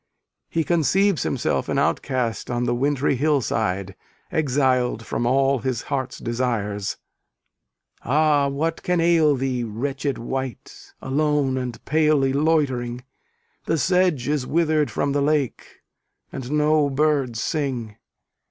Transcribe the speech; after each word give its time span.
He 0.49 0.63
conceives 0.63 1.21
himself 1.21 1.69
an 1.69 1.77
outcast 1.77 2.49
on 2.49 2.63
the 2.63 2.73
wintry 2.73 3.15
hillside, 3.17 3.95
exiled 4.31 5.05
from 5.05 5.27
all 5.27 5.59
his 5.59 5.83
heart's 5.93 6.17
desires. 6.17 6.97
Ah, 8.01 8.47
what 8.47 8.81
can 8.81 8.99
ail 8.99 9.35
thee, 9.35 9.63
wretched 9.63 10.17
wight, 10.17 10.91
Alone 11.03 11.55
and 11.55 11.85
palely 11.85 12.33
loitering? 12.33 13.03
The 13.65 13.77
sedge 13.77 14.27
is 14.27 14.47
wither'd 14.47 14.89
from 14.89 15.11
the 15.11 15.21
lake, 15.21 15.83
And 16.31 16.51
no 16.51 16.89
birds 16.89 17.39
sing. 17.39 17.97